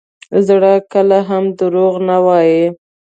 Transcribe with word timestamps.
زړه 0.47 0.73
کله 0.93 1.17
هم 1.29 1.43
دروغ 1.59 1.93
نه 2.07 2.17
وایي. 2.25 2.63